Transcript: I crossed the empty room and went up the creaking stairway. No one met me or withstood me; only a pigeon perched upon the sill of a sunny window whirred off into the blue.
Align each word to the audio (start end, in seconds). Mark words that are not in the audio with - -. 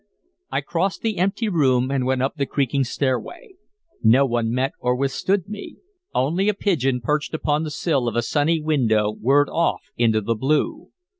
I 0.51 0.61
crossed 0.61 1.03
the 1.03 1.17
empty 1.19 1.47
room 1.47 1.91
and 1.91 2.07
went 2.07 2.23
up 2.23 2.33
the 2.35 2.47
creaking 2.47 2.85
stairway. 2.85 3.53
No 4.01 4.25
one 4.25 4.51
met 4.51 4.71
me 4.71 4.75
or 4.79 4.95
withstood 4.95 5.47
me; 5.47 5.75
only 6.11 6.49
a 6.49 6.55
pigeon 6.55 7.01
perched 7.01 7.35
upon 7.35 7.61
the 7.61 7.69
sill 7.69 8.07
of 8.07 8.15
a 8.15 8.23
sunny 8.23 8.59
window 8.59 9.11
whirred 9.13 9.47
off 9.49 9.83
into 9.97 10.19
the 10.21 10.33
blue. 10.33 10.89